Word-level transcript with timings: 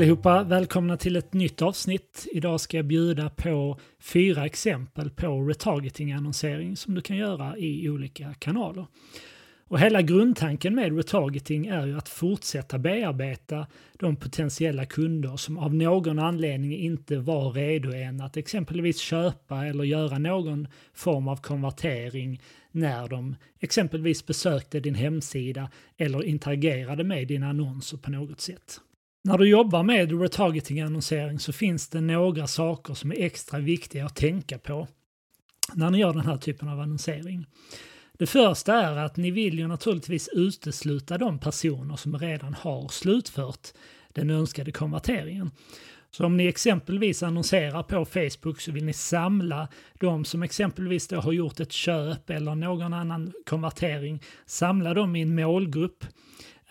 allihopa! 0.00 0.42
Välkomna 0.42 0.96
till 0.96 1.16
ett 1.16 1.32
nytt 1.32 1.62
avsnitt. 1.62 2.26
Idag 2.32 2.60
ska 2.60 2.76
jag 2.76 2.86
bjuda 2.86 3.30
på 3.30 3.78
fyra 3.98 4.46
exempel 4.46 5.10
på 5.10 5.26
retargeting-annonsering 5.26 6.76
som 6.76 6.94
du 6.94 7.00
kan 7.00 7.16
göra 7.16 7.58
i 7.58 7.88
olika 7.88 8.34
kanaler. 8.38 8.86
Och 9.68 9.80
hela 9.80 10.02
grundtanken 10.02 10.74
med 10.74 10.96
retargeting 10.96 11.66
är 11.66 11.86
ju 11.86 11.98
att 11.98 12.08
fortsätta 12.08 12.78
bearbeta 12.78 13.66
de 13.98 14.16
potentiella 14.16 14.86
kunder 14.86 15.36
som 15.36 15.58
av 15.58 15.74
någon 15.74 16.18
anledning 16.18 16.76
inte 16.76 17.18
var 17.18 17.52
redo 17.52 17.92
än 17.92 18.20
att 18.20 18.36
exempelvis 18.36 18.98
köpa 19.00 19.66
eller 19.66 19.84
göra 19.84 20.18
någon 20.18 20.68
form 20.94 21.28
av 21.28 21.36
konvertering 21.36 22.42
när 22.70 23.08
de 23.08 23.36
exempelvis 23.58 24.26
besökte 24.26 24.80
din 24.80 24.94
hemsida 24.94 25.70
eller 25.96 26.24
interagerade 26.24 27.04
med 27.04 27.28
dina 27.28 27.48
annonser 27.48 27.96
på 27.96 28.10
något 28.10 28.40
sätt. 28.40 28.80
När 29.22 29.38
du 29.38 29.48
jobbar 29.48 29.82
med 29.82 30.20
retargeting-annonsering 30.20 31.38
så 31.38 31.52
finns 31.52 31.88
det 31.88 32.00
några 32.00 32.46
saker 32.46 32.94
som 32.94 33.12
är 33.12 33.22
extra 33.22 33.58
viktiga 33.58 34.06
att 34.06 34.16
tänka 34.16 34.58
på 34.58 34.88
när 35.74 35.90
ni 35.90 35.98
gör 35.98 36.12
den 36.12 36.26
här 36.26 36.36
typen 36.36 36.68
av 36.68 36.80
annonsering. 36.80 37.46
Det 38.12 38.26
första 38.26 38.74
är 38.74 38.96
att 38.96 39.16
ni 39.16 39.30
vill 39.30 39.58
ju 39.58 39.66
naturligtvis 39.66 40.28
utesluta 40.32 41.18
de 41.18 41.38
personer 41.38 41.96
som 41.96 42.18
redan 42.18 42.54
har 42.54 42.88
slutfört 42.88 43.68
den 44.08 44.30
önskade 44.30 44.72
konverteringen. 44.72 45.50
Så 46.10 46.26
om 46.26 46.36
ni 46.36 46.46
exempelvis 46.46 47.22
annonserar 47.22 47.82
på 47.82 48.04
Facebook 48.04 48.60
så 48.60 48.72
vill 48.72 48.84
ni 48.84 48.92
samla 48.92 49.68
de 50.00 50.24
som 50.24 50.42
exempelvis 50.42 51.08
då 51.08 51.20
har 51.20 51.32
gjort 51.32 51.60
ett 51.60 51.72
köp 51.72 52.30
eller 52.30 52.54
någon 52.54 52.92
annan 52.92 53.32
konvertering, 53.46 54.22
samla 54.46 54.94
dem 54.94 55.16
i 55.16 55.22
en 55.22 55.34
målgrupp, 55.34 56.04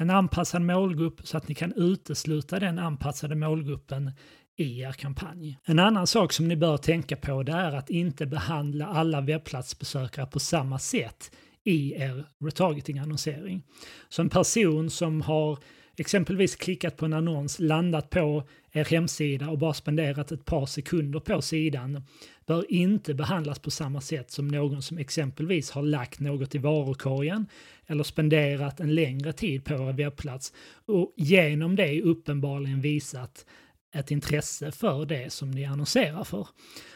en 0.01 0.09
anpassad 0.09 0.61
målgrupp 0.61 1.27
så 1.27 1.37
att 1.37 1.47
ni 1.47 1.55
kan 1.55 1.73
utesluta 1.73 2.59
den 2.59 2.79
anpassade 2.79 3.35
målgruppen 3.35 4.11
i 4.57 4.81
er 4.81 4.91
kampanj. 4.91 5.59
En 5.65 5.79
annan 5.79 6.07
sak 6.07 6.33
som 6.33 6.47
ni 6.47 6.55
bör 6.55 6.77
tänka 6.77 7.15
på 7.15 7.43
det 7.43 7.51
är 7.51 7.75
att 7.75 7.89
inte 7.89 8.25
behandla 8.25 8.87
alla 8.87 9.21
webbplatsbesökare 9.21 10.25
på 10.25 10.39
samma 10.39 10.79
sätt 10.79 11.31
i 11.63 11.93
er 11.93 12.25
retargeting-annonsering. 12.45 13.63
Så 14.09 14.21
en 14.21 14.29
person 14.29 14.89
som 14.89 15.21
har 15.21 15.57
exempelvis 15.97 16.55
klickat 16.55 16.97
på 16.97 17.05
en 17.05 17.13
annons, 17.13 17.59
landat 17.59 18.09
på 18.09 18.43
er 18.71 18.85
hemsida 18.85 19.49
och 19.49 19.57
bara 19.57 19.73
spenderat 19.73 20.31
ett 20.31 20.45
par 20.45 20.65
sekunder 20.65 21.19
på 21.19 21.41
sidan 21.41 22.03
bör 22.45 22.71
inte 22.71 23.13
behandlas 23.13 23.59
på 23.59 23.71
samma 23.71 24.01
sätt 24.01 24.31
som 24.31 24.47
någon 24.47 24.81
som 24.81 24.97
exempelvis 24.97 25.71
har 25.71 25.81
lagt 25.81 26.19
något 26.19 26.55
i 26.55 26.57
varukorgen 26.57 27.45
eller 27.87 28.03
spenderat 28.03 28.79
en 28.79 28.95
längre 28.95 29.33
tid 29.33 29.65
på 29.65 29.73
er 29.73 29.93
webbplats 29.93 30.53
och 30.85 31.13
genom 31.17 31.75
det 31.75 32.01
uppenbarligen 32.01 32.81
visat 32.81 33.45
ett 33.93 34.11
intresse 34.11 34.71
för 34.71 35.05
det 35.05 35.33
som 35.33 35.51
ni 35.51 35.65
annonserar 35.65 36.23
för. 36.23 36.47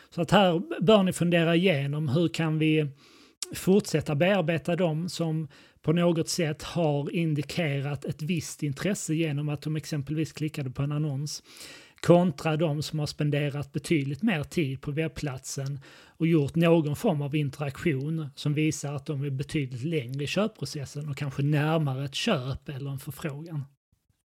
Så 0.09 0.21
att 0.21 0.31
här 0.31 0.81
bör 0.81 1.03
ni 1.03 1.13
fundera 1.13 1.55
igenom 1.55 2.07
hur 2.07 2.27
kan 2.27 2.59
vi 2.59 2.87
fortsätta 3.55 4.15
bearbeta 4.15 4.75
dem 4.75 5.09
som 5.09 5.47
på 5.83 5.93
något 5.93 6.29
sätt 6.29 6.63
har 6.63 7.15
indikerat 7.15 8.05
ett 8.05 8.21
visst 8.21 8.63
intresse 8.63 9.13
genom 9.13 9.49
att 9.49 9.61
de 9.61 9.75
exempelvis 9.75 10.31
klickade 10.31 10.69
på 10.69 10.81
en 10.81 10.91
annons 10.91 11.43
kontra 12.01 12.57
de 12.57 12.83
som 12.83 12.99
har 12.99 13.05
spenderat 13.05 13.71
betydligt 13.71 14.21
mer 14.21 14.43
tid 14.43 14.81
på 14.81 14.91
webbplatsen 14.91 15.79
och 16.17 16.27
gjort 16.27 16.55
någon 16.55 16.95
form 16.95 17.21
av 17.21 17.35
interaktion 17.35 18.29
som 18.35 18.53
visar 18.53 18.93
att 18.93 19.05
de 19.05 19.23
är 19.23 19.29
betydligt 19.29 19.83
längre 19.83 20.23
i 20.23 20.27
köpprocessen 20.27 21.09
och 21.09 21.17
kanske 21.17 21.41
närmare 21.41 22.05
ett 22.05 22.15
köp 22.15 22.69
eller 22.69 22.91
en 22.91 22.99
förfrågan. 22.99 23.63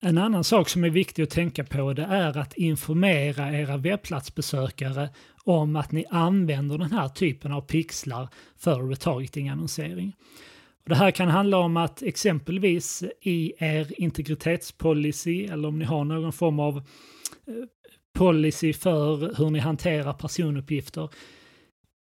En 0.01 0.19
annan 0.19 0.45
sak 0.45 0.69
som 0.69 0.85
är 0.85 0.91
viktig 0.91 1.23
att 1.23 1.31
tänka 1.31 1.65
på 1.65 1.93
det 1.93 2.03
är 2.03 2.39
att 2.39 2.55
informera 2.55 3.53
era 3.53 3.77
webbplatsbesökare 3.77 5.09
om 5.45 5.77
att 5.77 5.93
ni 5.93 6.05
använder 6.11 6.79
den 6.79 6.93
här 6.93 7.09
typen 7.09 7.53
av 7.53 7.61
pixlar 7.61 8.29
för 8.57 8.89
retargeting-annonsering. 8.89 10.17
Det 10.89 10.95
här 10.95 11.11
kan 11.11 11.29
handla 11.29 11.59
om 11.59 11.77
att 11.77 12.03
exempelvis 12.03 13.05
i 13.21 13.53
er 13.59 14.01
integritetspolicy 14.01 15.45
eller 15.45 15.69
om 15.69 15.79
ni 15.79 15.85
har 15.85 16.05
någon 16.05 16.33
form 16.33 16.61
av 16.61 16.77
eh, 16.77 16.83
policy 18.19 18.73
för 18.73 19.37
hur 19.39 19.51
ni 19.51 19.59
hanterar 19.59 20.13
personuppgifter 20.13 21.09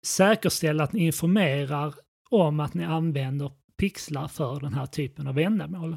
säkerställa 0.07 0.85
att 0.85 0.93
ni 0.93 1.07
informerar 1.07 1.95
om 2.31 2.61
att 2.61 2.75
ni 2.75 2.85
använder 2.85 3.51
pixlar 3.77 4.29
för 4.29 4.61
den 4.61 4.75
här 4.75 4.87
typen 4.87 5.27
av 5.27 5.39
ändamål. 5.39 5.97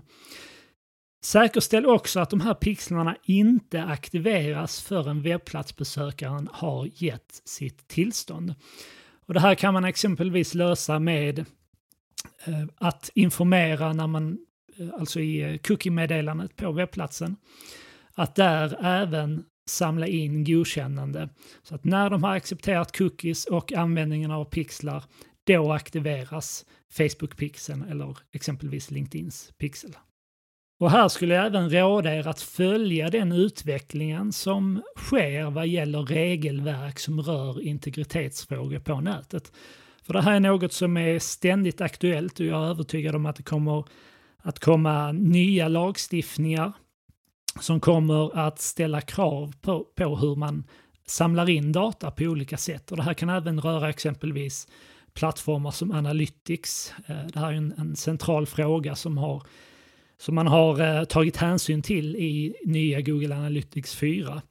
Säkerställ 1.26 1.86
också 1.86 2.20
att 2.20 2.30
de 2.30 2.42
här 2.42 2.54
pixlarna 2.54 3.16
inte 3.24 3.84
aktiveras 3.84 4.82
förrän 4.82 5.22
webbplatsbesökaren 5.22 6.50
har 6.52 6.90
gett 6.94 7.42
sitt 7.46 7.88
tillstånd. 7.88 8.56
Och 9.26 9.34
det 9.34 9.40
här 9.40 9.56
kan 9.56 9.74
man 9.74 9.86
exempelvis 9.86 10.54
lösa 10.54 11.00
med 11.00 11.46
Eh, 12.46 12.64
att 12.78 13.10
informera 13.14 13.94
när 13.94 14.08
man, 14.08 14.38
eh, 14.78 14.88
alltså 15.00 15.20
i 15.20 15.42
eh, 15.42 15.58
cookie-meddelandet 15.58 16.56
på 16.56 16.72
webbplatsen, 16.72 17.36
att 18.14 18.36
där 18.36 18.86
även 18.86 19.46
samla 19.70 20.08
in 20.08 20.44
godkännande. 20.44 21.30
Så 21.64 21.76
att 21.76 21.84
när 21.84 22.10
de 22.10 22.24
har 22.24 22.36
accepterat 22.36 22.98
cookies 22.98 23.46
och 23.46 23.74
användningen 23.74 24.32
av 24.32 24.46
pixlar, 24.46 25.04
då 25.44 25.72
aktiveras 25.72 26.66
Facebook-pixeln 26.94 27.92
eller 27.92 28.18
exempelvis 28.32 28.92
LinkedIns 28.92 29.54
pixel. 29.58 29.98
Och 30.80 30.92
här 30.92 31.08
skulle 31.08 31.36
jag 31.36 31.46
även 31.46 31.70
råda 31.70 32.16
er 32.16 32.28
att 32.28 32.42
följa 32.42 33.10
den 33.10 33.32
utvecklingen 33.32 34.32
som 34.32 34.82
sker 34.98 35.50
vad 35.50 35.68
gäller 35.68 36.02
regelverk 36.02 37.00
som 37.00 37.22
rör 37.22 37.62
integritetsfrågor 37.62 38.80
på 38.80 39.02
nätet. 39.02 39.52
För 40.10 40.14
det 40.14 40.22
här 40.22 40.36
är 40.36 40.40
något 40.40 40.74
som 40.74 40.98
är 40.98 41.20
ständigt 41.20 41.82
aktuellt 41.82 42.40
och 42.40 42.46
jag 42.46 42.64
är 42.64 42.70
övertygad 42.70 43.16
om 43.16 43.26
att 43.26 43.36
det 43.36 43.44
kommer 43.44 43.86
att 44.38 44.60
komma 44.60 45.12
nya 45.12 45.68
lagstiftningar 45.68 46.74
som 47.60 47.80
kommer 47.80 48.40
att 48.40 48.60
ställa 48.60 49.02
krav 49.02 49.54
på, 49.62 49.84
på 49.96 50.16
hur 50.16 50.36
man 50.36 50.64
samlar 51.06 51.50
in 51.50 51.72
data 51.72 52.12
på 52.12 52.24
olika 52.24 52.58
sätt. 52.58 52.92
Och 52.92 52.98
det 52.98 53.04
här 53.04 53.14
kan 53.14 53.30
även 53.30 53.62
röra 53.62 53.90
exempelvis 53.90 54.68
plattformar 55.14 55.72
som 55.72 55.92
Analytics. 55.92 56.94
Eh, 57.06 57.26
det 57.34 57.40
här 57.40 57.52
är 57.52 57.58
en, 57.58 57.74
en 57.78 57.96
central 57.96 58.46
fråga 58.46 58.96
som 58.96 59.18
har 59.18 59.44
som 60.18 60.36
man 60.36 60.48
har 60.48 60.82
eh, 60.82 61.04
tagit 61.04 61.38
hänsyn 61.38 61.82
till 61.82 62.16
i 62.16 62.56
nya 62.66 63.02
Google 63.02 63.36
Analytics 63.36 63.96
4. 63.96 64.42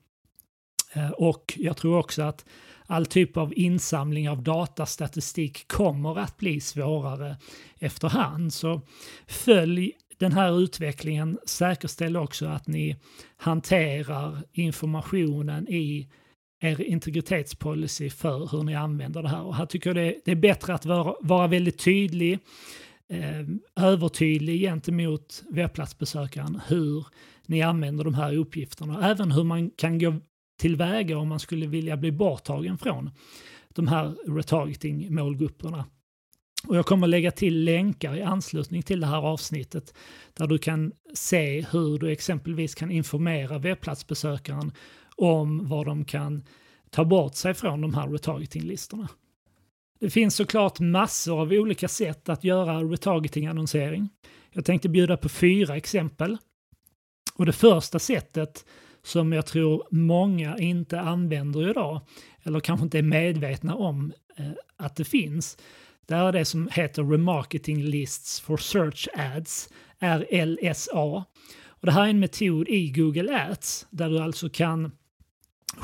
Eh, 0.93 1.11
och 1.11 1.55
jag 1.57 1.77
tror 1.77 1.99
också 1.99 2.23
att 2.23 2.45
all 2.91 3.07
typ 3.07 3.37
av 3.37 3.53
insamling 3.57 4.29
av 4.29 4.43
datastatistik 4.43 5.69
kommer 5.69 6.19
att 6.19 6.37
bli 6.37 6.61
svårare 6.61 7.37
efterhand. 7.79 8.53
Så 8.53 8.81
följ 9.27 9.93
den 10.19 10.33
här 10.33 10.61
utvecklingen, 10.61 11.39
säkerställ 11.47 12.17
också 12.17 12.47
att 12.47 12.67
ni 12.67 12.97
hanterar 13.37 14.43
informationen 14.53 15.69
i 15.69 16.09
er 16.61 16.81
integritetspolicy 16.81 18.11
för 18.11 18.49
hur 18.53 18.63
ni 18.63 18.75
använder 18.75 19.23
det 19.23 19.29
här. 19.29 19.43
Och 19.43 19.57
här 19.57 19.67
tycker 19.67 19.91
jag 19.91 19.97
det, 19.97 20.21
det 20.25 20.31
är 20.31 20.37
bättre 20.37 20.75
att 20.75 20.87
vara, 20.87 21.15
vara 21.21 21.47
väldigt 21.47 21.79
tydlig 21.79 22.39
eh, 23.09 23.85
övertydlig 23.87 24.61
gentemot 24.61 25.45
webbplatsbesökaren 25.51 26.61
hur 26.69 27.07
ni 27.47 27.63
använder 27.63 28.05
de 28.05 28.15
här 28.15 28.37
uppgifterna. 28.37 29.11
Även 29.11 29.33
hur 29.33 29.45
man 29.45 29.71
kan 29.71 29.99
gå 29.99 30.15
tillväga 30.59 31.19
om 31.19 31.29
man 31.29 31.41
skulle 31.41 31.67
vilja 31.67 31.97
bli 31.97 32.13
borttagen 32.13 32.79
från 32.79 33.11
de 33.69 33.89
här 33.89 34.15
retargeting-målgrupperna. 34.27 35.85
Och 36.67 36.77
jag 36.77 36.87
kommer 36.87 37.07
lägga 37.07 37.31
till 37.31 37.65
länkar 37.65 38.17
i 38.17 38.23
anslutning 38.23 38.83
till 38.83 39.01
det 39.01 39.07
här 39.07 39.23
avsnittet 39.23 39.95
där 40.35 40.47
du 40.47 40.59
kan 40.59 40.93
se 41.15 41.67
hur 41.71 41.99
du 41.99 42.13
exempelvis 42.13 42.75
kan 42.75 42.91
informera 42.91 43.59
webbplatsbesökaren 43.59 44.73
om 45.17 45.69
vad 45.69 45.87
de 45.87 46.05
kan 46.05 46.45
ta 46.91 47.05
bort 47.05 47.35
sig 47.35 47.55
från 47.55 47.81
de 47.81 47.95
här 47.95 48.09
retargeting-listorna. 48.09 49.09
Det 50.01 50.11
finns 50.11 50.35
såklart 50.37 50.81
massor 50.81 51.41
av 51.41 51.53
olika 51.53 51.89
sätt 51.89 52.29
att 52.29 52.45
göra 52.45 52.83
retargeting-annonsering. 52.83 54.09
Jag 54.51 54.65
tänkte 54.65 54.89
bjuda 54.89 55.17
på 55.17 55.29
fyra 55.29 55.77
exempel. 55.77 56.37
Och 57.35 57.47
det 57.47 57.53
första 57.53 57.99
sättet 57.99 58.65
som 59.03 59.33
jag 59.33 59.47
tror 59.47 59.87
många 59.91 60.59
inte 60.59 61.01
använder 61.01 61.71
idag, 61.71 62.01
eller 62.43 62.61
kanske 62.61 62.85
inte 62.85 62.99
är 62.99 63.03
medvetna 63.03 63.75
om 63.75 64.13
eh, 64.37 64.51
att 64.77 64.97
det 64.97 65.05
finns, 65.05 65.59
det 66.07 66.15
är 66.15 66.33
det 66.33 66.45
som 66.45 66.69
heter 66.73 67.03
Remarketing 67.03 67.83
Lists 67.83 68.41
for 68.41 68.57
Search 68.57 69.09
Ads, 69.15 69.69
RLSA. 70.01 71.25
Och 71.81 71.87
det 71.87 71.93
här 71.93 72.05
är 72.05 72.09
en 72.09 72.21
metod 72.21 72.69
i 72.69 72.91
Google 72.91 73.47
Ads 73.51 73.87
där 73.91 74.11
du 74.11 74.19
alltså 74.19 74.49
kan 74.49 74.93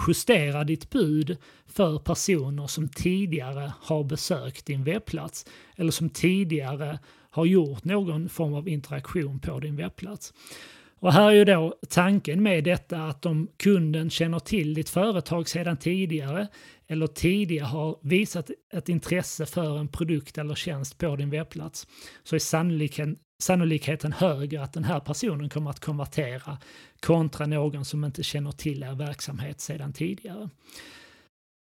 justera 0.08 0.64
ditt 0.64 0.90
bud 0.90 1.36
för 1.66 1.98
personer 1.98 2.66
som 2.66 2.88
tidigare 2.88 3.72
har 3.80 4.04
besökt 4.04 4.66
din 4.66 4.84
webbplats 4.84 5.46
eller 5.76 5.90
som 5.90 6.10
tidigare 6.10 6.98
har 7.30 7.44
gjort 7.44 7.84
någon 7.84 8.28
form 8.28 8.54
av 8.54 8.68
interaktion 8.68 9.40
på 9.40 9.60
din 9.60 9.76
webbplats. 9.76 10.32
Och 11.04 11.12
här 11.12 11.28
är 11.28 11.34
ju 11.34 11.44
då 11.44 11.74
tanken 11.88 12.42
med 12.42 12.64
detta 12.64 13.02
att 13.02 13.26
om 13.26 13.48
kunden 13.56 14.10
känner 14.10 14.38
till 14.38 14.74
ditt 14.74 14.88
företag 14.88 15.48
sedan 15.48 15.76
tidigare 15.76 16.48
eller 16.86 17.06
tidigare 17.06 17.66
har 17.66 17.98
visat 18.02 18.50
ett 18.72 18.88
intresse 18.88 19.46
för 19.46 19.78
en 19.78 19.88
produkt 19.88 20.38
eller 20.38 20.54
tjänst 20.54 20.98
på 20.98 21.16
din 21.16 21.30
webbplats 21.30 21.86
så 22.22 22.34
är 22.34 22.38
sannolikheten, 22.38 23.16
sannolikheten 23.42 24.12
högre 24.12 24.62
att 24.62 24.72
den 24.72 24.84
här 24.84 25.00
personen 25.00 25.48
kommer 25.48 25.70
att 25.70 25.80
konvertera 25.80 26.58
kontra 27.00 27.46
någon 27.46 27.84
som 27.84 28.04
inte 28.04 28.22
känner 28.22 28.52
till 28.52 28.82
er 28.82 28.94
verksamhet 28.94 29.60
sedan 29.60 29.92
tidigare. 29.92 30.48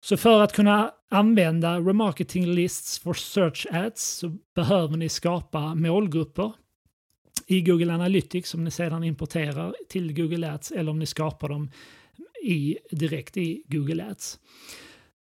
Så 0.04 0.16
för 0.16 0.40
att 0.40 0.52
kunna 0.52 0.90
använda 1.10 1.78
remarketing 1.78 2.46
lists 2.46 2.98
for 2.98 3.14
search 3.14 3.66
ads 3.70 4.02
så 4.02 4.36
behöver 4.54 4.96
ni 4.96 5.08
skapa 5.08 5.74
målgrupper 5.74 6.52
i 7.50 7.60
Google 7.60 7.94
Analytics 7.94 8.50
som 8.50 8.64
ni 8.64 8.70
sedan 8.70 9.04
importerar 9.04 9.74
till 9.88 10.14
Google 10.14 10.52
Ads 10.52 10.70
eller 10.70 10.90
om 10.90 10.98
ni 10.98 11.06
skapar 11.06 11.48
dem 11.48 11.70
i, 12.42 12.78
direkt 12.90 13.36
i 13.36 13.62
Google 13.68 14.04
Ads. 14.04 14.38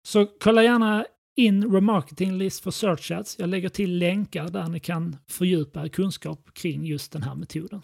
Så 0.03 0.25
kolla 0.25 0.63
gärna 0.63 1.05
in 1.35 1.73
Remarketing 1.73 2.37
List 2.37 2.63
för 2.63 2.71
Search 2.71 3.11
Ads. 3.11 3.39
Jag 3.39 3.49
lägger 3.49 3.69
till 3.69 3.97
länkar 3.97 4.47
där 4.49 4.67
ni 4.67 4.79
kan 4.79 5.17
fördjupa 5.27 5.83
er 5.83 5.87
kunskap 5.87 6.53
kring 6.53 6.85
just 6.85 7.11
den 7.11 7.23
här 7.23 7.35
metoden. 7.35 7.81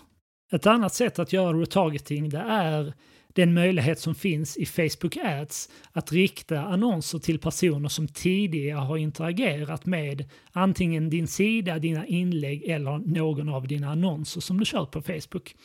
Ett 0.51 0.66
annat 0.66 0.94
sätt 0.94 1.19
att 1.19 1.33
göra 1.33 1.57
retargeting 1.57 2.30
det 2.30 2.44
är 2.48 2.94
den 3.38 3.54
möjlighet 3.54 4.00
som 4.00 4.16
finns 4.16 4.57
i 4.57 4.66
Facebook 4.66 5.18
Ads 5.18 5.69
att 5.92 6.12
rikta 6.12 6.62
annonser 6.62 7.19
till 7.19 7.39
personer 7.39 7.89
som 7.89 8.07
tidigare 8.07 8.80
har 8.80 8.98
interagerat 8.98 9.86
med 9.86 10.25
antingen 10.51 11.10
din 11.10 11.28
sida, 11.28 11.80
dina 11.80 12.06
inlägg 12.06 12.63
eller 12.63 12.98
någon 12.98 13.50
av 13.50 13.68
dina 13.68 13.92
annonser 13.92 14.42
som 14.42 14.60
du 14.60 14.66
kör 14.66 14.86
på 14.86 15.01
Facebook. 15.01 15.56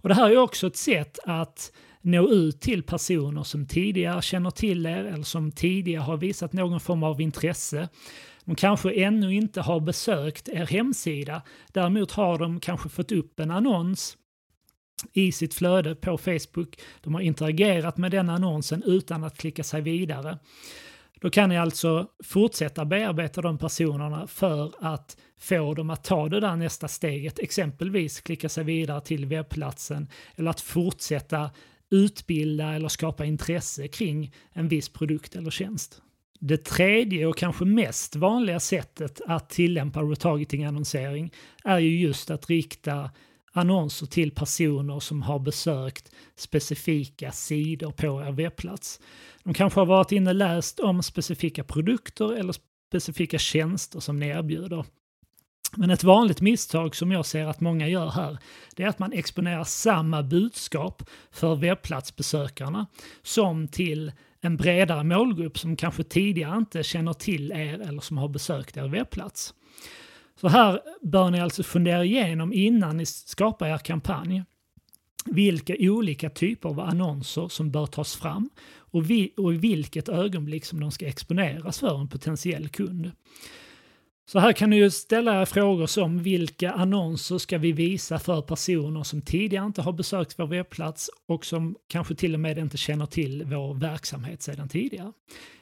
Och 0.00 0.08
Det 0.08 0.14
här 0.14 0.30
är 0.30 0.36
också 0.36 0.66
ett 0.66 0.76
sätt 0.76 1.18
att 1.24 1.72
nå 2.00 2.28
ut 2.28 2.60
till 2.60 2.82
personer 2.82 3.42
som 3.42 3.66
tidigare 3.66 4.22
känner 4.22 4.50
till 4.50 4.86
er 4.86 5.04
eller 5.04 5.24
som 5.24 5.52
tidigare 5.52 6.02
har 6.02 6.16
visat 6.16 6.52
någon 6.52 6.80
form 6.80 7.02
av 7.02 7.20
intresse. 7.20 7.88
De 8.44 8.54
kanske 8.54 8.92
ännu 8.92 9.34
inte 9.34 9.60
har 9.60 9.80
besökt 9.80 10.48
er 10.48 10.66
hemsida. 10.66 11.42
Däremot 11.72 12.12
har 12.12 12.38
de 12.38 12.60
kanske 12.60 12.88
fått 12.88 13.12
upp 13.12 13.40
en 13.40 13.50
annons 13.50 14.16
i 15.12 15.32
sitt 15.32 15.54
flöde 15.54 15.94
på 15.94 16.18
Facebook. 16.18 16.78
De 17.00 17.14
har 17.14 17.20
interagerat 17.20 17.96
med 17.96 18.10
den 18.10 18.30
annonsen 18.30 18.82
utan 18.86 19.24
att 19.24 19.38
klicka 19.38 19.64
sig 19.64 19.80
vidare. 19.80 20.38
Då 21.20 21.30
kan 21.30 21.48
ni 21.48 21.58
alltså 21.58 22.06
fortsätta 22.24 22.84
bearbeta 22.84 23.42
de 23.42 23.58
personerna 23.58 24.26
för 24.26 24.72
att 24.78 25.16
få 25.38 25.74
dem 25.74 25.90
att 25.90 26.04
ta 26.04 26.28
det 26.28 26.40
där 26.40 26.56
nästa 26.56 26.88
steget, 26.88 27.38
exempelvis 27.38 28.20
klicka 28.20 28.48
sig 28.48 28.64
vidare 28.64 29.00
till 29.00 29.26
webbplatsen 29.26 30.08
eller 30.34 30.50
att 30.50 30.60
fortsätta 30.60 31.50
utbilda 31.90 32.72
eller 32.72 32.88
skapa 32.88 33.24
intresse 33.24 33.88
kring 33.88 34.32
en 34.52 34.68
viss 34.68 34.88
produkt 34.88 35.36
eller 35.36 35.50
tjänst. 35.50 36.02
Det 36.40 36.64
tredje 36.64 37.26
och 37.26 37.36
kanske 37.36 37.64
mest 37.64 38.16
vanliga 38.16 38.60
sättet 38.60 39.20
att 39.26 39.50
tillämpa 39.50 40.00
retargeting-annonsering 40.02 41.32
är 41.64 41.78
ju 41.78 41.98
just 42.00 42.30
att 42.30 42.50
rikta 42.50 43.10
annonser 43.56 44.06
till 44.06 44.30
personer 44.30 45.00
som 45.00 45.22
har 45.22 45.38
besökt 45.38 46.10
specifika 46.36 47.32
sidor 47.32 47.90
på 47.90 48.22
er 48.22 48.32
webbplats. 48.32 49.00
De 49.44 49.54
kanske 49.54 49.80
har 49.80 49.86
varit 49.86 50.12
inne 50.12 50.30
och 50.30 50.36
läst 50.36 50.80
om 50.80 51.02
specifika 51.02 51.64
produkter 51.64 52.32
eller 52.32 52.54
specifika 52.90 53.38
tjänster 53.38 54.00
som 54.00 54.16
ni 54.16 54.28
erbjuder. 54.28 54.84
Men 55.76 55.90
ett 55.90 56.04
vanligt 56.04 56.40
misstag 56.40 56.96
som 56.96 57.12
jag 57.12 57.26
ser 57.26 57.46
att 57.46 57.60
många 57.60 57.88
gör 57.88 58.10
här, 58.10 58.38
det 58.76 58.82
är 58.82 58.88
att 58.88 58.98
man 58.98 59.12
exponerar 59.12 59.64
samma 59.64 60.22
budskap 60.22 61.02
för 61.30 61.56
webbplatsbesökarna 61.56 62.86
som 63.22 63.68
till 63.68 64.12
en 64.40 64.56
bredare 64.56 65.04
målgrupp 65.04 65.58
som 65.58 65.76
kanske 65.76 66.02
tidigare 66.02 66.58
inte 66.58 66.82
känner 66.82 67.12
till 67.12 67.52
er 67.52 67.80
eller 67.80 68.00
som 68.00 68.18
har 68.18 68.28
besökt 68.28 68.76
er 68.76 68.88
webbplats. 68.88 69.54
Så 70.40 70.48
här 70.48 70.80
bör 71.02 71.30
ni 71.30 71.40
alltså 71.40 71.62
fundera 71.62 72.04
igenom 72.04 72.52
innan 72.52 72.96
ni 72.96 73.06
skapar 73.06 73.66
er 73.66 73.78
kampanj 73.78 74.42
vilka 75.26 75.74
olika 75.78 76.30
typer 76.30 76.68
av 76.68 76.80
annonser 76.80 77.48
som 77.48 77.70
bör 77.70 77.86
tas 77.86 78.16
fram 78.16 78.50
och, 78.68 79.10
vi, 79.10 79.34
och 79.36 79.54
i 79.54 79.56
vilket 79.56 80.08
ögonblick 80.08 80.64
som 80.64 80.80
de 80.80 80.90
ska 80.90 81.06
exponeras 81.06 81.78
för 81.78 82.00
en 82.00 82.08
potentiell 82.08 82.68
kund. 82.68 83.10
Så 84.28 84.38
här 84.38 84.52
kan 84.52 84.70
ni 84.70 84.76
ju 84.76 84.90
ställa 84.90 85.46
frågor 85.46 85.86
som 85.86 86.22
vilka 86.22 86.72
annonser 86.72 87.38
ska 87.38 87.58
vi 87.58 87.72
visa 87.72 88.18
för 88.18 88.42
personer 88.42 89.02
som 89.02 89.22
tidigare 89.22 89.66
inte 89.66 89.82
har 89.82 89.92
besökt 89.92 90.38
vår 90.38 90.46
webbplats 90.46 91.10
och 91.28 91.46
som 91.46 91.76
kanske 91.88 92.14
till 92.14 92.34
och 92.34 92.40
med 92.40 92.58
inte 92.58 92.76
känner 92.76 93.06
till 93.06 93.44
vår 93.44 93.74
verksamhet 93.74 94.42
sedan 94.42 94.68
tidigare. 94.68 95.12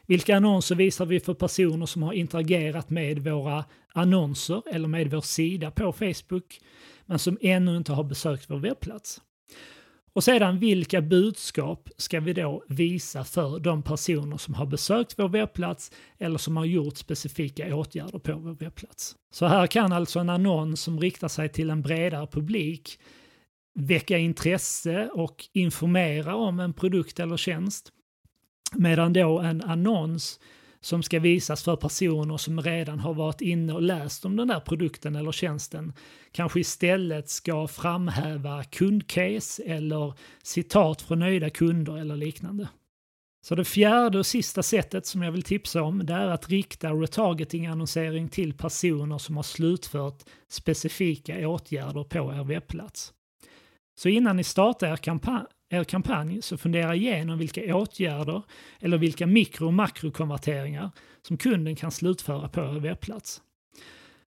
Vilka 0.07 0.37
annonser 0.37 0.75
visar 0.75 1.07
vi 1.07 1.21
för 1.21 1.35
personer 1.35 1.87
som 1.87 2.03
har 2.03 2.13
interagerat 2.13 2.91
med 2.91 3.19
våra 3.19 3.65
annonser 3.95 4.63
eller 4.73 4.89
med 4.89 5.11
vår 5.11 5.21
sida 5.21 5.71
på 5.71 5.93
Facebook 5.93 6.61
men 7.07 7.19
som 7.19 7.39
ännu 7.41 7.77
inte 7.77 7.93
har 7.93 8.05
besökt 8.05 8.51
vår 8.51 8.59
webbplats? 8.59 9.21
Och 10.15 10.25
sedan 10.25 10.59
vilka 10.59 11.03
budskap 11.03 11.89
ska 11.97 12.21
vi 12.21 12.33
då 12.33 12.65
visa 12.69 13.25
för 13.25 13.59
de 13.59 13.83
personer 13.83 14.37
som 14.37 14.55
har 14.55 14.67
besökt 14.67 15.19
vår 15.19 15.29
webbplats 15.29 15.93
eller 16.19 16.39
som 16.39 16.57
har 16.57 16.65
gjort 16.65 16.97
specifika 16.97 17.77
åtgärder 17.77 18.19
på 18.19 18.33
vår 18.33 18.55
webbplats. 18.55 19.17
Så 19.31 19.47
här 19.47 19.67
kan 19.67 19.93
alltså 19.93 20.19
en 20.19 20.31
annons 20.31 20.81
som 20.81 21.01
riktar 21.01 21.29
sig 21.29 21.49
till 21.49 21.71
en 21.71 21.83
bredare 21.83 22.27
publik 22.27 22.99
väcka 23.75 24.19
intresse 24.19 25.11
och 25.15 25.45
informera 25.53 26.35
om 26.35 26.61
en 26.61 26.73
produkt 26.73 27.21
eller 27.21 27.37
tjänst. 27.37 27.93
Medan 28.73 29.13
då 29.13 29.39
en 29.39 29.63
annons 29.63 30.41
som 30.85 31.03
ska 31.03 31.21
visas 31.21 31.63
för 31.63 31.77
personer 31.77 32.37
som 32.37 32.63
redan 32.63 32.99
har 32.99 33.15
varit 33.15 33.41
inne 33.41 33.73
och 33.73 33.83
läst 33.83 34.25
om 34.25 34.37
den 34.37 34.49
där 34.49 34.61
produkten 34.61 35.17
eller 35.17 35.33
tjänsten 35.33 35.93
kanske 36.33 36.61
istället 36.61 37.29
ska 37.29 37.69
framhäva 37.69 38.65
kundcase 38.65 39.63
eller 39.63 40.15
citat 40.43 41.03
från 41.03 41.19
nöjda 41.19 41.51
kunder 41.51 41.97
eller 41.97 42.17
liknande. 42.17 42.69
Så 43.45 43.55
det 43.55 43.65
fjärde 43.65 44.19
och 44.19 44.27
sista 44.27 44.63
sättet 44.63 45.07
som 45.07 45.23
jag 45.23 45.33
vill 45.33 45.43
tipsa 45.43 45.83
om 45.83 46.07
det 46.07 46.15
är 46.15 46.29
att 46.29 46.49
rikta 46.49 46.91
retargeting-annonsering 46.93 48.29
till 48.29 48.55
personer 48.55 49.19
som 49.19 49.37
har 49.37 49.43
slutfört 49.43 50.23
specifika 50.49 51.49
åtgärder 51.49 52.05
på 52.05 52.33
er 52.35 52.45
webbplats. 52.45 53.13
Så 53.99 54.09
innan 54.09 54.37
ni 54.37 54.45
startar 54.45 54.93
er 54.93 54.97
kampanj, 54.97 55.47
er 55.71 55.85
kampanj 55.85 56.43
så 56.43 56.57
fundera 56.57 56.95
igenom 56.95 57.39
vilka 57.39 57.77
åtgärder 57.77 58.43
eller 58.81 58.99
vilka 58.99 59.27
mikro 59.27 59.67
och 59.67 59.75
makrokonverteringar 59.75 60.91
som 61.23 61.37
kunden 61.37 61.77
kan 61.77 61.91
slutföra 61.91 62.49
på 62.49 62.61
er 62.61 62.81
webbplats. 62.81 63.43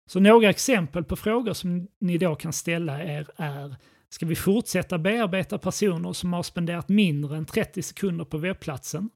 Så 0.07 0.21
några 0.21 0.51
exempel 0.51 1.05
på 1.05 1.17
frågor 1.17 1.53
som 1.53 1.89
ni 2.01 2.19
då 2.19 2.35
kan 2.35 2.53
ställa 2.53 3.03
er 3.03 3.27
är 3.37 3.77
Ska 4.13 4.27
vi 4.27 4.37
fortsätta 4.37 4.99
bearbeta 4.99 5.59
personer 5.59 6.13
som 6.13 6.33
har 6.33 6.43
spenderat 6.43 6.89
mindre 6.89 7.37
än 7.37 7.47
30 7.47 7.83
sekunder 7.83 8.25
på 8.25 8.39
webbplatsen? 8.39 9.11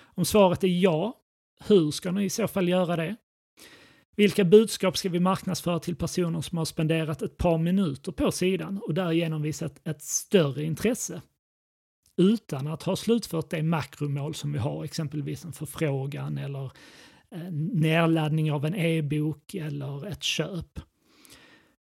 Om 0.00 0.24
svaret 0.24 0.64
är 0.64 0.68
ja, 0.68 1.14
hur 1.66 1.90
ska 1.90 2.10
ni 2.10 2.24
i 2.24 2.30
så 2.30 2.48
fall 2.48 2.68
göra 2.68 2.96
det? 2.96 3.16
Vilka 4.16 4.44
budskap 4.44 4.96
ska 4.96 5.08
vi 5.08 5.20
marknadsföra 5.20 5.78
till 5.78 5.96
personer 5.96 6.40
som 6.40 6.58
har 6.58 6.64
spenderat 6.64 7.22
ett 7.22 7.36
par 7.36 7.58
minuter 7.58 8.12
på 8.12 8.32
sidan 8.32 8.80
och 8.86 8.94
därigenom 8.94 9.42
visat 9.42 9.88
ett 9.88 10.02
större 10.02 10.62
intresse? 10.62 11.22
Utan 12.16 12.66
att 12.66 12.82
ha 12.82 12.96
slutfört 12.96 13.50
det 13.50 13.62
makromål 13.62 14.34
som 14.34 14.52
vi 14.52 14.58
har, 14.58 14.84
exempelvis 14.84 15.44
en 15.44 15.52
förfrågan 15.52 16.38
eller 16.38 16.64
eh, 17.34 17.52
nedladdning 17.72 18.52
av 18.52 18.64
en 18.66 18.74
e-bok 18.74 19.54
eller 19.54 20.06
ett 20.06 20.22
köp. 20.22 20.80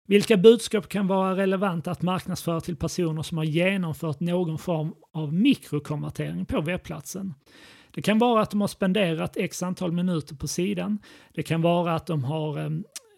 Vilka 0.06 0.36
budskap 0.36 0.88
kan 0.88 1.06
vara 1.06 1.36
relevanta 1.36 1.90
att 1.90 2.02
marknadsföra 2.02 2.60
till 2.60 2.76
personer 2.76 3.22
som 3.22 3.38
har 3.38 3.44
genomfört 3.44 4.20
någon 4.20 4.58
form 4.58 4.94
av 5.12 5.34
mikrokonvertering 5.34 6.46
på 6.46 6.60
webbplatsen? 6.60 7.34
Det 7.90 8.02
kan 8.02 8.18
vara 8.18 8.42
att 8.42 8.50
de 8.50 8.60
har 8.60 8.68
spenderat 8.68 9.36
x 9.36 9.62
antal 9.62 9.92
minuter 9.92 10.34
på 10.34 10.48
sidan. 10.48 10.98
Det 11.34 11.42
kan 11.42 11.62
vara 11.62 11.94
att 11.94 12.06
de 12.06 12.24
har 12.24 12.58
eh, 12.58 12.64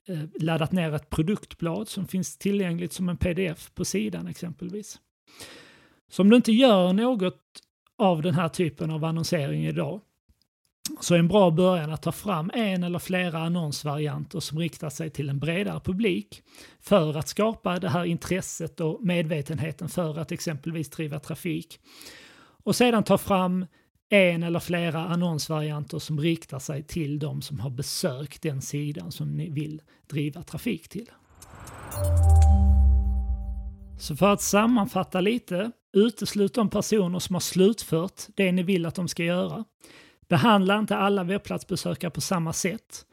eh, 0.09 0.25
laddat 0.41 0.73
ner 0.73 0.95
ett 0.95 1.11
produktblad 1.11 1.89
som 1.89 2.07
finns 2.07 2.39
tillgängligt 2.39 2.93
som 2.93 3.09
en 3.09 3.17
pdf 3.17 3.75
på 3.75 3.85
sidan 3.85 4.27
exempelvis. 4.27 4.99
Så 6.11 6.23
om 6.23 6.31
du 6.31 6.37
inte 6.37 6.53
gör 6.53 6.93
något 6.93 7.41
av 7.99 8.23
den 8.23 8.35
här 8.35 8.49
typen 8.49 8.91
av 8.91 9.05
annonsering 9.05 9.67
idag 9.67 10.01
så 11.01 11.15
är 11.15 11.19
en 11.19 11.29
bra 11.29 11.51
början 11.51 11.93
att 11.93 12.03
ta 12.03 12.13
fram 12.13 12.51
en 12.55 12.83
eller 12.83 12.99
flera 12.99 13.39
annonsvarianter 13.39 14.41
som 14.41 14.59
riktar 14.59 14.91
sig 14.91 15.11
till 15.11 15.29
en 15.29 15.39
bredare 15.39 15.81
publik 15.81 16.43
för 16.81 17.17
att 17.17 17.29
skapa 17.29 17.79
det 17.79 17.89
här 17.89 18.05
intresset 18.05 18.81
och 18.81 19.05
medvetenheten 19.05 19.89
för 19.89 20.19
att 20.19 20.33
exempelvis 20.33 20.91
driva 20.91 21.19
trafik. 21.19 21.81
Och 22.65 22.77
sedan 22.77 23.05
ta 23.05 23.19
fram 23.19 23.67
en 24.09 24.43
eller 24.43 24.61
flera 24.61 25.07
annonsvarianter 25.07 25.99
som 25.99 26.21
riktar 26.21 26.59
sig 26.59 26.83
till 26.83 27.19
de 27.19 27.43
som 27.43 27.61
har 27.61 27.71
besökt 27.71 28.43
den 28.43 28.63
sidan 28.63 29.13
som 29.13 29.37
ni 29.37 29.51
vill 29.51 29.83
driva 30.09 30.43
trafik 30.43 30.89
till. 30.89 31.11
Så 33.99 34.17
för 34.17 34.33
att 34.33 34.43
sammanfatta 34.43 35.21
lite, 35.21 35.71
uteslut 35.93 36.55
de 36.55 36.71
personer 36.71 37.19
som 37.19 37.35
har 37.35 37.41
slutfört 37.41 38.23
det 38.35 38.53
ni 38.53 38.63
vill 38.63 38.87
att 38.87 38.95
de 38.95 39.09
ska 39.09 39.25
göra. 39.25 39.65
Behandla 40.29 40.79
inte 40.79 40.97
alla 40.97 41.25
webbplatsbesökare 41.25 42.11
på 42.11 42.21
samma 42.21 42.53
sätt, 42.53 43.07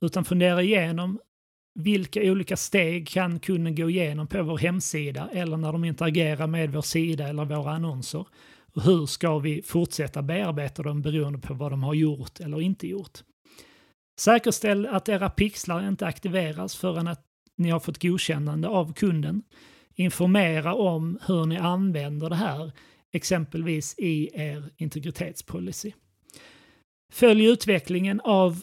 utan 0.00 0.24
fundera 0.24 0.62
igenom 0.62 1.18
vilka 1.74 2.20
olika 2.20 2.56
steg 2.56 3.08
kan 3.08 3.40
kunden 3.40 3.74
gå 3.74 3.90
igenom 3.90 4.26
på 4.26 4.42
vår 4.42 4.58
hemsida 4.58 5.28
eller 5.32 5.56
när 5.56 5.72
de 5.72 5.84
interagerar 5.84 6.46
med 6.46 6.72
vår 6.72 6.82
sida 6.82 7.28
eller 7.28 7.44
våra 7.44 7.70
annonser. 7.70 8.26
Och 8.74 8.82
hur 8.82 9.06
ska 9.06 9.38
vi 9.38 9.62
fortsätta 9.62 10.22
bearbeta 10.22 10.82
dem 10.82 11.02
beroende 11.02 11.38
på 11.38 11.54
vad 11.54 11.72
de 11.72 11.82
har 11.82 11.94
gjort 11.94 12.40
eller 12.40 12.60
inte 12.60 12.86
gjort. 12.86 13.18
Säkerställ 14.20 14.86
att 14.86 15.08
era 15.08 15.30
pixlar 15.30 15.88
inte 15.88 16.06
aktiveras 16.06 16.76
förrän 16.76 17.08
att 17.08 17.24
ni 17.56 17.70
har 17.70 17.80
fått 17.80 18.02
godkännande 18.02 18.68
av 18.68 18.92
kunden. 18.92 19.42
Informera 20.00 20.74
om 20.74 21.18
hur 21.26 21.46
ni 21.46 21.56
använder 21.56 22.30
det 22.30 22.36
här, 22.36 22.72
exempelvis 23.12 23.94
i 23.98 24.30
er 24.34 24.70
integritetspolicy. 24.76 25.92
Följ 27.12 27.44
utvecklingen 27.44 28.20
av 28.20 28.62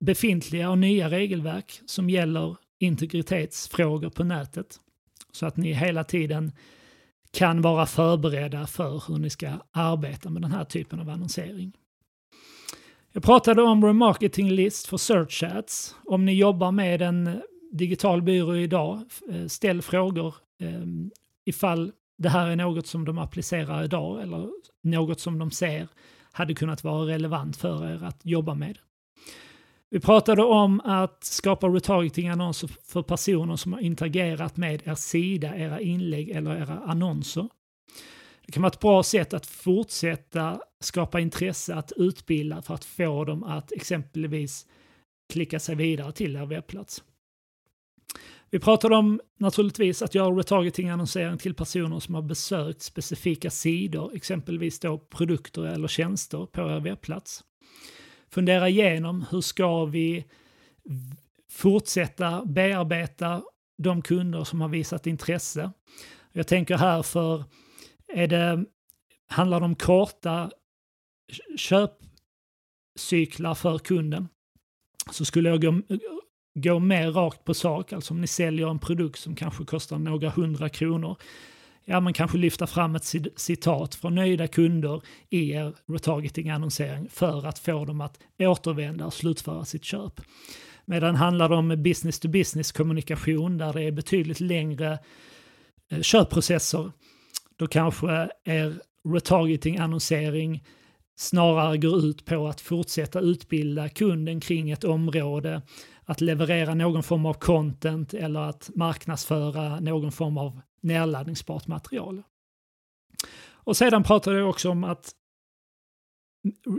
befintliga 0.00 0.70
och 0.70 0.78
nya 0.78 1.10
regelverk 1.10 1.80
som 1.86 2.10
gäller 2.10 2.56
integritetsfrågor 2.78 4.10
på 4.10 4.24
nätet. 4.24 4.80
Så 5.32 5.46
att 5.46 5.56
ni 5.56 5.72
hela 5.72 6.04
tiden 6.04 6.52
kan 7.30 7.62
vara 7.62 7.86
förberedda 7.86 8.66
för 8.66 9.02
hur 9.08 9.18
ni 9.18 9.30
ska 9.30 9.50
arbeta 9.70 10.30
med 10.30 10.42
den 10.42 10.52
här 10.52 10.64
typen 10.64 11.00
av 11.00 11.10
annonsering. 11.10 11.72
Jag 13.12 13.22
pratade 13.22 13.62
om 13.62 13.84
remarketing 13.84 14.50
list 14.50 14.86
för 14.86 14.96
search 14.96 15.42
ads. 15.42 15.96
Om 16.04 16.24
ni 16.24 16.34
jobbar 16.34 16.72
med 16.72 17.02
en 17.02 17.42
digital 17.72 18.22
byrå 18.22 18.56
idag, 18.56 19.02
eh, 19.30 19.46
ställ 19.46 19.82
frågor 19.82 20.34
ehm, 20.60 21.10
ifall 21.44 21.92
det 22.18 22.28
här 22.28 22.46
är 22.50 22.56
något 22.56 22.86
som 22.86 23.04
de 23.04 23.18
applicerar 23.18 23.84
idag 23.84 24.22
eller 24.22 24.50
något 24.82 25.20
som 25.20 25.38
de 25.38 25.50
ser 25.50 25.88
hade 26.32 26.54
kunnat 26.54 26.84
vara 26.84 27.06
relevant 27.06 27.56
för 27.56 27.90
er 27.90 28.04
att 28.04 28.20
jobba 28.22 28.54
med. 28.54 28.78
Vi 29.90 30.00
pratade 30.00 30.42
om 30.42 30.80
att 30.80 31.24
skapa 31.24 31.68
retargeting-annonser 31.68 32.70
för 32.84 33.02
personer 33.02 33.56
som 33.56 33.72
har 33.72 33.80
interagerat 33.80 34.56
med 34.56 34.82
er 34.84 34.94
sida, 34.94 35.56
era 35.56 35.80
inlägg 35.80 36.30
eller 36.30 36.56
era 36.56 36.78
annonser. 36.86 37.48
Det 38.46 38.52
kan 38.52 38.62
vara 38.62 38.70
ett 38.70 38.80
bra 38.80 39.02
sätt 39.02 39.34
att 39.34 39.46
fortsätta 39.46 40.60
skapa 40.80 41.20
intresse 41.20 41.74
att 41.74 41.92
utbilda 41.96 42.62
för 42.62 42.74
att 42.74 42.84
få 42.84 43.24
dem 43.24 43.44
att 43.44 43.72
exempelvis 43.72 44.66
klicka 45.32 45.60
sig 45.60 45.74
vidare 45.74 46.12
till 46.12 46.36
er 46.36 46.46
webbplats. 46.46 47.02
Vi 48.54 48.60
pratade 48.60 48.96
om 48.96 49.20
naturligtvis 49.38 50.02
att 50.02 50.14
göra 50.14 50.34
retargeting-annonsering 50.34 51.38
till 51.38 51.54
personer 51.54 52.00
som 52.00 52.14
har 52.14 52.22
besökt 52.22 52.82
specifika 52.82 53.50
sidor, 53.50 54.14
exempelvis 54.14 54.80
då 54.80 54.98
produkter 54.98 55.66
eller 55.66 55.88
tjänster 55.88 56.46
på 56.46 56.60
er 56.60 56.80
webbplats. 56.80 57.44
Fundera 58.30 58.68
igenom 58.68 59.24
hur 59.30 59.40
ska 59.40 59.84
vi 59.84 60.24
fortsätta 61.50 62.44
bearbeta 62.44 63.42
de 63.78 64.02
kunder 64.02 64.44
som 64.44 64.60
har 64.60 64.68
visat 64.68 65.06
intresse. 65.06 65.72
Jag 66.32 66.46
tänker 66.46 66.76
här 66.76 67.02
för, 67.02 67.44
är 68.08 68.26
det, 68.26 68.64
handlar 69.28 69.60
det 69.60 69.66
om 69.66 69.74
korta 69.74 70.50
köpcyklar 71.56 73.54
för 73.54 73.78
kunden 73.78 74.28
så 75.10 75.24
skulle 75.24 75.48
jag 75.48 75.62
gå, 75.62 75.82
gå 76.54 76.78
mer 76.78 77.10
rakt 77.10 77.44
på 77.44 77.54
sak. 77.54 77.92
Alltså 77.92 78.14
om 78.14 78.20
ni 78.20 78.26
säljer 78.26 78.70
en 78.70 78.78
produkt 78.78 79.18
som 79.18 79.36
kanske 79.36 79.64
kostar 79.64 79.98
några 79.98 80.30
hundra 80.30 80.68
kronor. 80.68 81.16
Ja, 81.84 82.00
man 82.00 82.12
kanske 82.12 82.38
lyfta 82.38 82.66
fram 82.66 82.96
ett 82.96 83.14
citat 83.36 83.94
från 83.94 84.14
nöjda 84.14 84.48
kunder 84.48 85.02
i 85.30 85.50
er 85.50 85.74
retargeting-annonsering 85.86 87.08
för 87.08 87.46
att 87.46 87.58
få 87.58 87.84
dem 87.84 88.00
att 88.00 88.18
återvända 88.38 89.06
och 89.06 89.14
slutföra 89.14 89.64
sitt 89.64 89.84
köp. 89.84 90.20
Medan 90.84 91.14
handlar 91.14 91.48
det 91.48 91.54
om 91.54 91.82
business 91.82 92.20
to 92.20 92.28
business 92.28 92.72
kommunikation 92.72 93.58
där 93.58 93.72
det 93.72 93.82
är 93.82 93.92
betydligt 93.92 94.40
längre 94.40 94.98
eh, 95.90 96.00
köpprocesser, 96.00 96.92
då 97.56 97.66
kanske 97.66 98.28
er 98.44 98.74
retargeting-annonsering 99.08 100.64
snarare 101.16 101.78
går 101.78 102.04
ut 102.04 102.24
på 102.24 102.48
att 102.48 102.60
fortsätta 102.60 103.20
utbilda 103.20 103.88
kunden 103.88 104.40
kring 104.40 104.70
ett 104.70 104.84
område, 104.84 105.62
att 106.04 106.20
leverera 106.20 106.74
någon 106.74 107.02
form 107.02 107.26
av 107.26 107.34
content 107.34 108.14
eller 108.14 108.40
att 108.40 108.70
marknadsföra 108.74 109.80
någon 109.80 110.12
form 110.12 110.38
av 110.38 110.60
nedladdningsbart 110.80 111.66
material. 111.66 112.22
Och 113.64 113.76
sedan 113.76 114.02
pratade 114.02 114.38
jag 114.38 114.48
också 114.48 114.70
om 114.70 114.84
att 114.84 115.12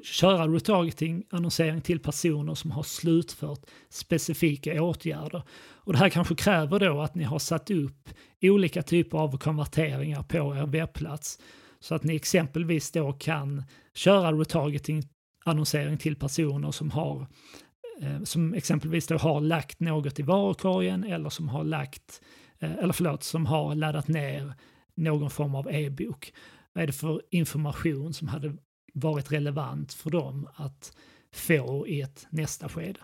köra 0.03 0.47
retargeting-annonsering 0.47 1.81
till 1.81 1.99
personer 1.99 2.55
som 2.55 2.71
har 2.71 2.83
slutfört 2.83 3.65
specifika 3.89 4.83
åtgärder. 4.83 5.43
Och 5.73 5.93
det 5.93 5.99
här 5.99 6.09
kanske 6.09 6.35
kräver 6.35 6.79
då 6.79 7.01
att 7.01 7.15
ni 7.15 7.23
har 7.23 7.39
satt 7.39 7.71
upp 7.71 8.09
olika 8.41 8.83
typer 8.83 9.17
av 9.17 9.37
konverteringar 9.37 10.23
på 10.23 10.55
er 10.55 10.65
webbplats 10.65 11.39
så 11.79 11.95
att 11.95 12.03
ni 12.03 12.15
exempelvis 12.15 12.91
då 12.91 13.13
kan 13.13 13.63
köra 13.93 14.31
retargeting-annonsering 14.31 15.97
till 15.97 16.15
personer 16.15 16.71
som 16.71 16.91
har 16.91 17.27
Eh, 18.03 18.23
som 18.23 18.53
exempelvis 18.53 19.07
då 19.07 19.17
har 19.17 19.41
lagt 19.41 19.79
något 19.79 20.19
i 20.19 20.23
varukorgen 20.23 21.03
eller 21.03 21.29
som 21.29 21.49
har 21.49 21.63
lagt, 21.63 22.21
eh, 22.59 22.71
eller 22.71 22.93
förlåt, 22.93 23.23
som 23.23 23.45
har 23.45 23.75
laddat 23.75 24.07
ner 24.07 24.53
någon 24.95 25.29
form 25.29 25.55
av 25.55 25.71
e-bok. 25.71 26.33
Vad 26.73 26.83
är 26.83 26.87
det 26.87 26.93
för 26.93 27.21
information 27.29 28.13
som 28.13 28.27
hade 28.27 28.55
varit 28.93 29.31
relevant 29.31 29.93
för 29.93 30.09
dem 30.09 30.47
att 30.55 30.97
få 31.33 31.87
i 31.87 32.01
ett 32.01 32.27
nästa 32.29 32.69
skede? 32.69 32.99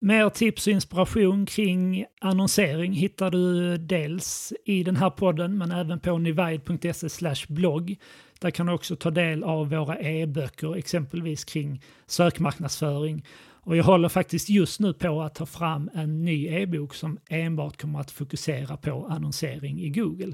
Mer 0.00 0.30
tips 0.30 0.66
och 0.66 0.72
inspiration 0.72 1.46
kring 1.46 2.04
annonsering 2.20 2.92
hittar 2.92 3.30
du 3.30 3.76
dels 3.76 4.52
i 4.64 4.82
den 4.82 4.96
här 4.96 5.10
podden 5.10 5.58
men 5.58 5.72
även 5.72 6.00
på 6.00 6.18
nivide.se 6.18 7.34
blogg. 7.48 7.96
Där 8.40 8.50
kan 8.50 8.66
du 8.66 8.72
också 8.72 8.96
ta 8.96 9.10
del 9.10 9.44
av 9.44 9.70
våra 9.70 9.98
e-böcker, 9.98 10.76
exempelvis 10.76 11.44
kring 11.44 11.82
sökmarknadsföring. 12.06 13.24
Och 13.68 13.76
jag 13.76 13.84
håller 13.84 14.08
faktiskt 14.08 14.48
just 14.48 14.80
nu 14.80 14.92
på 14.92 15.22
att 15.22 15.34
ta 15.34 15.46
fram 15.46 15.90
en 15.94 16.24
ny 16.24 16.46
e-bok 16.46 16.94
som 16.94 17.18
enbart 17.28 17.80
kommer 17.80 18.00
att 18.00 18.10
fokusera 18.10 18.76
på 18.76 19.06
annonsering 19.06 19.80
i 19.80 19.90
Google. 19.90 20.32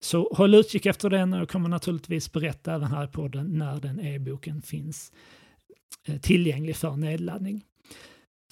Så 0.00 0.28
håll 0.34 0.54
utkik 0.54 0.86
efter 0.86 1.10
den 1.10 1.32
och 1.32 1.40
jag 1.40 1.48
kommer 1.48 1.68
naturligtvis 1.68 2.32
berätta 2.32 2.74
även 2.74 2.88
här 2.88 3.04
i 3.04 3.08
podden 3.08 3.58
när 3.58 3.80
den 3.80 4.00
e-boken 4.00 4.62
finns 4.62 5.12
eh, 6.08 6.20
tillgänglig 6.20 6.76
för 6.76 6.96
nedladdning. 6.96 7.64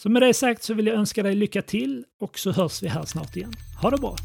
Så 0.02 0.08
med 0.08 0.22
det 0.22 0.34
sagt 0.34 0.62
så 0.62 0.74
vill 0.74 0.86
jag 0.86 0.96
önska 0.96 1.22
dig 1.22 1.34
lycka 1.34 1.62
till 1.62 2.04
och 2.20 2.38
så 2.38 2.52
hörs 2.52 2.82
vi 2.82 2.88
här 2.88 3.04
snart 3.04 3.36
igen. 3.36 3.52
Ha 3.82 3.90
det 3.90 3.98
bra! 3.98 4.16